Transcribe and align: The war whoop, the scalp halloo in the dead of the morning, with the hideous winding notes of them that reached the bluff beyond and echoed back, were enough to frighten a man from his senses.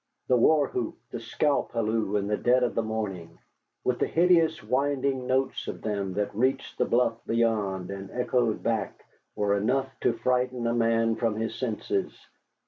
The 0.29 0.35
war 0.35 0.67
whoop, 0.69 0.97
the 1.11 1.19
scalp 1.19 1.73
halloo 1.73 2.15
in 2.15 2.25
the 2.25 2.35
dead 2.35 2.63
of 2.63 2.73
the 2.73 2.81
morning, 2.81 3.37
with 3.83 3.99
the 3.99 4.07
hideous 4.07 4.63
winding 4.63 5.27
notes 5.27 5.67
of 5.67 5.83
them 5.83 6.15
that 6.15 6.33
reached 6.33 6.79
the 6.79 6.85
bluff 6.85 7.23
beyond 7.27 7.91
and 7.91 8.09
echoed 8.09 8.63
back, 8.63 9.05
were 9.35 9.55
enough 9.55 9.89
to 9.99 10.13
frighten 10.13 10.65
a 10.65 10.73
man 10.73 11.17
from 11.17 11.35
his 11.35 11.53
senses. 11.53 12.17